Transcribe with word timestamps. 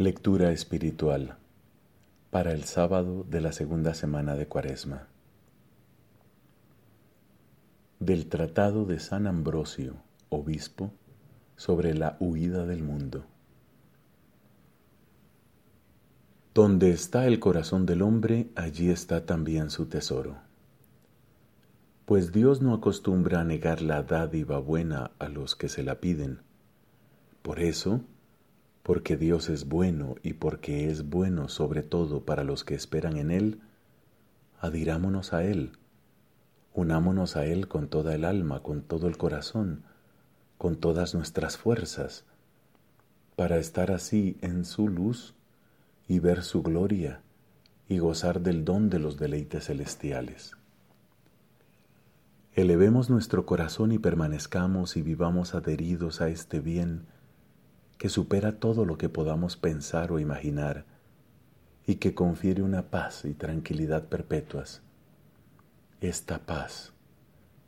Lectura 0.00 0.50
espiritual 0.50 1.36
para 2.30 2.52
el 2.52 2.64
sábado 2.64 3.22
de 3.28 3.42
la 3.42 3.52
segunda 3.52 3.92
semana 3.92 4.34
de 4.34 4.46
Cuaresma. 4.46 5.08
Del 7.98 8.24
Tratado 8.24 8.86
de 8.86 8.98
San 8.98 9.26
Ambrosio, 9.26 9.96
Obispo, 10.30 10.90
sobre 11.56 11.92
la 11.92 12.16
huida 12.18 12.64
del 12.64 12.82
mundo. 12.82 13.26
Donde 16.54 16.92
está 16.92 17.26
el 17.26 17.38
corazón 17.38 17.84
del 17.84 18.00
hombre, 18.00 18.48
allí 18.56 18.88
está 18.88 19.26
también 19.26 19.68
su 19.68 19.84
tesoro. 19.84 20.38
Pues 22.06 22.32
Dios 22.32 22.62
no 22.62 22.72
acostumbra 22.72 23.42
a 23.42 23.44
negar 23.44 23.82
la 23.82 24.02
dádiva 24.02 24.60
buena 24.60 25.10
a 25.18 25.28
los 25.28 25.56
que 25.56 25.68
se 25.68 25.82
la 25.82 26.00
piden. 26.00 26.40
Por 27.42 27.60
eso, 27.60 28.00
porque 28.82 29.16
Dios 29.16 29.48
es 29.48 29.68
bueno 29.68 30.16
y 30.22 30.34
porque 30.34 30.90
es 30.90 31.08
bueno 31.08 31.48
sobre 31.48 31.82
todo 31.82 32.24
para 32.24 32.44
los 32.44 32.64
que 32.64 32.74
esperan 32.74 33.16
en 33.16 33.30
Él, 33.30 33.60
adhirámonos 34.60 35.32
a 35.32 35.44
Él, 35.44 35.72
unámonos 36.74 37.36
a 37.36 37.46
Él 37.46 37.68
con 37.68 37.88
toda 37.88 38.14
el 38.14 38.24
alma, 38.24 38.62
con 38.62 38.82
todo 38.82 39.06
el 39.06 39.16
corazón, 39.16 39.82
con 40.58 40.76
todas 40.76 41.14
nuestras 41.14 41.56
fuerzas, 41.56 42.24
para 43.36 43.58
estar 43.58 43.90
así 43.90 44.36
en 44.42 44.64
su 44.64 44.88
luz 44.88 45.34
y 46.08 46.18
ver 46.18 46.42
su 46.42 46.62
gloria 46.62 47.22
y 47.88 47.98
gozar 47.98 48.40
del 48.40 48.64
don 48.64 48.90
de 48.90 48.98
los 48.98 49.18
deleites 49.18 49.66
celestiales. 49.66 50.52
Elevemos 52.54 53.10
nuestro 53.10 53.46
corazón 53.46 53.92
y 53.92 53.98
permanezcamos 53.98 54.96
y 54.96 55.02
vivamos 55.02 55.54
adheridos 55.54 56.20
a 56.20 56.28
este 56.28 56.60
bien, 56.60 57.06
que 58.00 58.08
supera 58.08 58.52
todo 58.52 58.86
lo 58.86 58.96
que 58.96 59.10
podamos 59.10 59.58
pensar 59.58 60.10
o 60.10 60.18
imaginar 60.18 60.86
y 61.86 61.96
que 61.96 62.14
confiere 62.14 62.62
una 62.62 62.88
paz 62.88 63.26
y 63.26 63.34
tranquilidad 63.34 64.04
perpetuas. 64.04 64.80
Esta 66.00 66.38
paz 66.38 66.94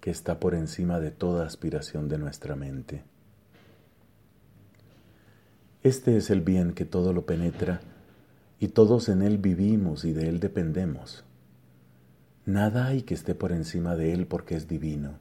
que 0.00 0.10
está 0.10 0.40
por 0.40 0.54
encima 0.54 1.00
de 1.00 1.10
toda 1.10 1.44
aspiración 1.44 2.08
de 2.08 2.16
nuestra 2.16 2.56
mente. 2.56 3.02
Este 5.82 6.16
es 6.16 6.30
el 6.30 6.40
bien 6.40 6.72
que 6.72 6.86
todo 6.86 7.12
lo 7.12 7.26
penetra 7.26 7.82
y 8.58 8.68
todos 8.68 9.10
en 9.10 9.20
él 9.20 9.36
vivimos 9.36 10.06
y 10.06 10.14
de 10.14 10.30
él 10.30 10.40
dependemos. 10.40 11.24
Nada 12.46 12.86
hay 12.86 13.02
que 13.02 13.12
esté 13.12 13.34
por 13.34 13.52
encima 13.52 13.96
de 13.96 14.14
él 14.14 14.26
porque 14.26 14.56
es 14.56 14.66
divino. 14.66 15.18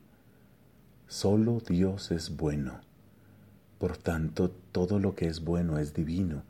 Solo 1.07 1.59
Dios 1.59 2.11
es 2.11 2.37
bueno 2.37 2.90
por 3.81 3.97
tanto, 3.97 4.51
todo 4.71 4.99
lo 4.99 5.15
que 5.15 5.25
es 5.25 5.43
bueno 5.43 5.79
es 5.79 5.95
divino, 5.95 6.43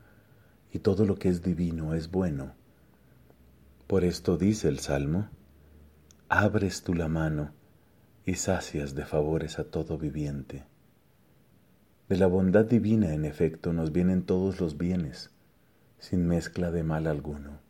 y 0.70 0.80
todo 0.80 1.06
lo 1.06 1.16
que 1.16 1.30
es 1.30 1.42
divino 1.42 1.94
es 1.94 2.10
bueno. 2.10 2.52
Por 3.86 4.04
esto 4.04 4.36
dice 4.36 4.68
el 4.68 4.80
Salmo, 4.80 5.30
abres 6.28 6.82
tú 6.82 6.92
la 6.92 7.08
mano 7.08 7.52
y 8.26 8.34
sacias 8.34 8.94
de 8.94 9.06
favores 9.06 9.58
a 9.58 9.64
todo 9.64 9.96
viviente. 9.96 10.64
De 12.10 12.18
la 12.18 12.26
bondad 12.26 12.66
divina, 12.66 13.14
en 13.14 13.24
efecto, 13.24 13.72
nos 13.72 13.92
vienen 13.92 14.24
todos 14.24 14.60
los 14.60 14.76
bienes, 14.76 15.30
sin 15.98 16.26
mezcla 16.28 16.70
de 16.70 16.82
mal 16.82 17.06
alguno. 17.06 17.60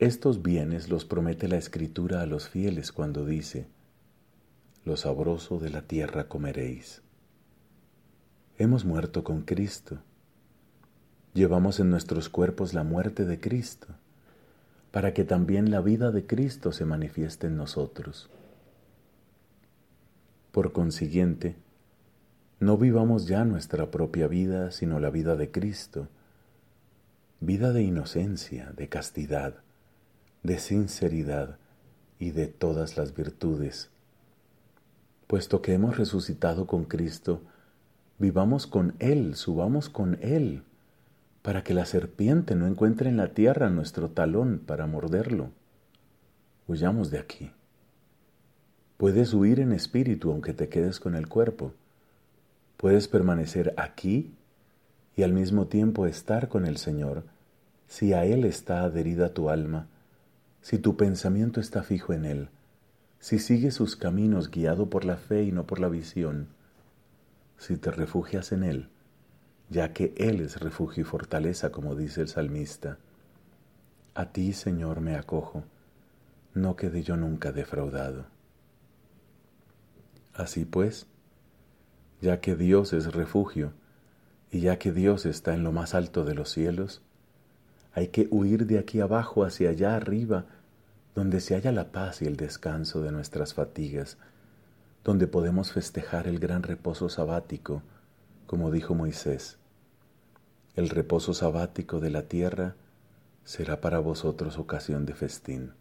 Estos 0.00 0.42
bienes 0.42 0.88
los 0.88 1.04
promete 1.04 1.46
la 1.46 1.58
Escritura 1.58 2.20
a 2.20 2.26
los 2.26 2.48
fieles 2.48 2.90
cuando 2.90 3.24
dice, 3.24 3.68
lo 4.84 4.96
sabroso 4.96 5.60
de 5.60 5.70
la 5.70 5.82
tierra 5.82 6.26
comeréis. 6.26 7.03
Hemos 8.56 8.84
muerto 8.84 9.24
con 9.24 9.42
Cristo. 9.42 9.98
Llevamos 11.32 11.80
en 11.80 11.90
nuestros 11.90 12.28
cuerpos 12.28 12.72
la 12.72 12.84
muerte 12.84 13.24
de 13.24 13.40
Cristo, 13.40 13.88
para 14.92 15.12
que 15.12 15.24
también 15.24 15.72
la 15.72 15.80
vida 15.80 16.12
de 16.12 16.24
Cristo 16.24 16.70
se 16.70 16.84
manifieste 16.84 17.48
en 17.48 17.56
nosotros. 17.56 18.30
Por 20.52 20.72
consiguiente, 20.72 21.56
no 22.60 22.78
vivamos 22.78 23.26
ya 23.26 23.44
nuestra 23.44 23.90
propia 23.90 24.28
vida, 24.28 24.70
sino 24.70 25.00
la 25.00 25.10
vida 25.10 25.34
de 25.34 25.50
Cristo, 25.50 26.06
vida 27.40 27.72
de 27.72 27.82
inocencia, 27.82 28.72
de 28.76 28.88
castidad, 28.88 29.64
de 30.44 30.60
sinceridad 30.60 31.58
y 32.20 32.30
de 32.30 32.46
todas 32.46 32.96
las 32.96 33.16
virtudes. 33.16 33.90
Puesto 35.26 35.60
que 35.60 35.74
hemos 35.74 35.96
resucitado 35.96 36.68
con 36.68 36.84
Cristo, 36.84 37.42
Vivamos 38.18 38.66
con 38.68 38.94
Él, 39.00 39.34
subamos 39.34 39.88
con 39.88 40.18
Él, 40.20 40.62
para 41.42 41.64
que 41.64 41.74
la 41.74 41.84
serpiente 41.84 42.54
no 42.54 42.66
encuentre 42.66 43.08
en 43.10 43.16
la 43.16 43.34
tierra 43.34 43.70
nuestro 43.70 44.10
talón 44.10 44.62
para 44.64 44.86
morderlo. 44.86 45.50
Huyamos 46.68 47.10
de 47.10 47.18
aquí. 47.18 47.50
Puedes 48.96 49.34
huir 49.34 49.58
en 49.58 49.72
espíritu 49.72 50.30
aunque 50.30 50.54
te 50.54 50.68
quedes 50.68 51.00
con 51.00 51.16
el 51.16 51.28
cuerpo. 51.28 51.72
Puedes 52.76 53.08
permanecer 53.08 53.74
aquí 53.76 54.32
y 55.16 55.24
al 55.24 55.32
mismo 55.32 55.66
tiempo 55.66 56.06
estar 56.06 56.48
con 56.48 56.66
el 56.66 56.76
Señor 56.76 57.24
si 57.88 58.12
a 58.12 58.24
Él 58.24 58.44
está 58.44 58.82
adherida 58.82 59.34
tu 59.34 59.50
alma, 59.50 59.88
si 60.62 60.78
tu 60.78 60.96
pensamiento 60.96 61.60
está 61.60 61.82
fijo 61.82 62.12
en 62.12 62.24
Él, 62.24 62.48
si 63.18 63.38
sigues 63.38 63.74
sus 63.74 63.96
caminos 63.96 64.50
guiado 64.50 64.88
por 64.88 65.04
la 65.04 65.16
fe 65.16 65.42
y 65.44 65.52
no 65.52 65.66
por 65.66 65.80
la 65.80 65.88
visión 65.88 66.48
si 67.64 67.78
te 67.78 67.90
refugias 67.90 68.52
en 68.52 68.62
Él, 68.62 68.90
ya 69.70 69.94
que 69.94 70.12
Él 70.18 70.40
es 70.40 70.60
refugio 70.60 71.00
y 71.00 71.04
fortaleza, 71.04 71.72
como 71.72 71.94
dice 71.94 72.20
el 72.20 72.28
salmista. 72.28 72.98
A 74.14 74.26
ti, 74.26 74.52
Señor, 74.52 75.00
me 75.00 75.16
acojo, 75.16 75.64
no 76.52 76.76
quede 76.76 77.02
yo 77.02 77.16
nunca 77.16 77.52
defraudado. 77.52 78.26
Así 80.34 80.66
pues, 80.66 81.06
ya 82.20 82.40
que 82.40 82.54
Dios 82.54 82.92
es 82.92 83.14
refugio, 83.14 83.72
y 84.50 84.60
ya 84.60 84.78
que 84.78 84.92
Dios 84.92 85.24
está 85.24 85.54
en 85.54 85.64
lo 85.64 85.72
más 85.72 85.94
alto 85.94 86.26
de 86.26 86.34
los 86.34 86.50
cielos, 86.50 87.00
hay 87.94 88.08
que 88.08 88.28
huir 88.30 88.66
de 88.66 88.78
aquí 88.78 89.00
abajo 89.00 89.42
hacia 89.42 89.70
allá 89.70 89.96
arriba, 89.96 90.44
donde 91.14 91.40
se 91.40 91.54
halla 91.54 91.72
la 91.72 91.92
paz 91.92 92.20
y 92.20 92.26
el 92.26 92.36
descanso 92.36 93.00
de 93.00 93.10
nuestras 93.10 93.54
fatigas, 93.54 94.18
donde 95.04 95.26
podemos 95.26 95.70
festejar 95.70 96.26
el 96.26 96.38
gran 96.38 96.62
reposo 96.62 97.10
sabático, 97.10 97.82
como 98.46 98.70
dijo 98.70 98.94
Moisés. 98.94 99.58
El 100.74 100.88
reposo 100.88 101.34
sabático 101.34 102.00
de 102.00 102.10
la 102.10 102.22
tierra 102.22 102.74
será 103.44 103.82
para 103.82 103.98
vosotros 103.98 104.58
ocasión 104.58 105.04
de 105.04 105.14
festín. 105.14 105.72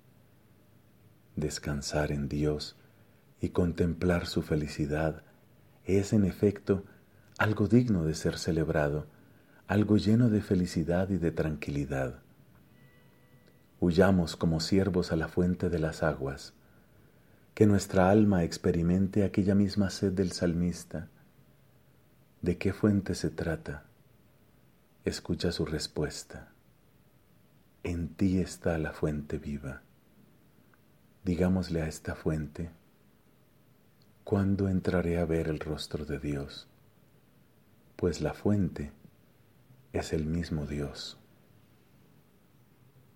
Descansar 1.37 2.11
en 2.11 2.27
Dios 2.27 2.75
y 3.39 3.49
contemplar 3.49 4.27
su 4.27 4.41
felicidad 4.41 5.23
es 5.85 6.13
en 6.13 6.25
efecto 6.25 6.83
algo 7.37 7.67
digno 7.67 8.03
de 8.03 8.15
ser 8.15 8.37
celebrado, 8.37 9.07
algo 9.67 9.97
lleno 9.97 10.29
de 10.29 10.41
felicidad 10.41 11.09
y 11.09 11.17
de 11.17 11.31
tranquilidad. 11.31 12.19
Huyamos 13.79 14.35
como 14.35 14.59
siervos 14.59 15.11
a 15.11 15.15
la 15.15 15.29
fuente 15.29 15.69
de 15.69 15.79
las 15.79 16.03
aguas, 16.03 16.53
que 17.53 17.67
nuestra 17.67 18.09
alma 18.09 18.43
experimente 18.43 19.23
aquella 19.23 19.53
misma 19.53 19.89
sed 19.91 20.13
del 20.13 20.31
salmista. 20.31 21.09
¿De 22.41 22.57
qué 22.57 22.73
fuente 22.73 23.13
se 23.13 23.29
trata? 23.29 23.85
Escucha 25.05 25.51
su 25.51 25.65
respuesta. 25.65 26.49
En 27.83 28.15
ti 28.15 28.39
está 28.39 28.77
la 28.77 28.91
fuente 28.91 29.37
viva. 29.37 29.81
Digámosle 31.23 31.81
a 31.81 31.87
esta 31.87 32.15
fuente, 32.15 32.71
¿cuándo 34.23 34.67
entraré 34.67 35.19
a 35.19 35.25
ver 35.25 35.47
el 35.47 35.59
rostro 35.59 36.05
de 36.05 36.19
Dios? 36.19 36.67
Pues 37.95 38.19
la 38.19 38.33
fuente 38.33 38.91
es 39.93 40.11
el 40.11 40.25
mismo 40.25 40.65
Dios. 40.65 41.22